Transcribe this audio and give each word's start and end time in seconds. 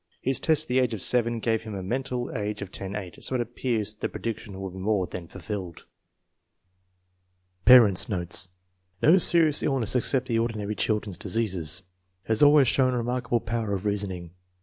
His 0.19 0.39
test 0.39 0.63
at 0.63 0.67
the 0.67 0.79
age 0.79 0.95
of 0.95 1.01
7 1.03 1.39
gave 1.39 1.61
him 1.61 1.75
a 1.75 1.83
mental 1.83 2.31
age 2.35 2.63
of 2.63 2.71
10 2.71 2.95
8, 2.95 3.23
so 3.23 3.35
it 3.35 3.41
appears 3.41 3.93
the 3.93 4.09
prediction 4.09 4.59
will 4.59 4.71
be 4.71 4.79
more 4.79 5.05
than 5.05 5.27
fulfilled. 5.27 5.85
Parents 7.65 8.09
9 8.09 8.17
notes. 8.19 8.47
No 9.03 9.19
serious 9.19 9.61
illness 9.61 9.95
except 9.95 10.25
the 10.27 10.37
ordi 10.39 10.55
nary 10.55 10.73
children's 10.73 11.19
diseases. 11.19 11.83
Has 12.23 12.41
always 12.41 12.67
shown 12.67 12.95
remark 12.95 13.27
able 13.27 13.41
power 13.41 13.75
of 13.75 13.85
reasoning. 13.85 14.31